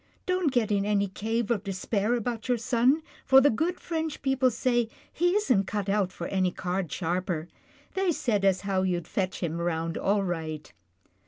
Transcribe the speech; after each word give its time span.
Don't 0.25 0.51
get 0.51 0.71
in 0.71 0.83
any 0.83 1.07
cave 1.07 1.51
of 1.51 1.63
despair 1.63 2.15
about 2.15 2.47
your 2.47 2.57
son, 2.57 3.03
for 3.23 3.39
the 3.39 3.51
good 3.51 3.79
French 3.79 4.23
people 4.23 4.49
say 4.49 4.89
he 5.13 5.35
isn't 5.35 5.65
cut 5.67 5.89
out 5.89 6.11
for 6.11 6.25
any 6.25 6.49
card 6.49 6.91
sharper. 6.91 7.47
They 7.93 8.11
said 8.11 8.43
as 8.43 8.61
how 8.61 8.81
you'd 8.81 9.07
fetch 9.07 9.41
him 9.43 9.57
round 9.61 9.99
all 9.99 10.23
right." 10.23 10.73